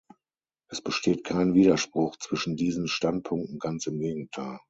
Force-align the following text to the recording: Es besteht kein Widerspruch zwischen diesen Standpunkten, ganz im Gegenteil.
Es 0.67 0.81
besteht 0.81 1.23
kein 1.23 1.53
Widerspruch 1.53 2.17
zwischen 2.17 2.55
diesen 2.55 2.87
Standpunkten, 2.87 3.59
ganz 3.59 3.85
im 3.85 3.99
Gegenteil. 3.99 4.57